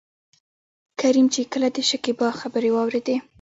کريم 0.99 1.27
چې 1.33 1.41
کله 1.53 1.67
دشکيبا 1.77 2.29
خبرې 2.39 2.69
واورېدې. 2.71 3.15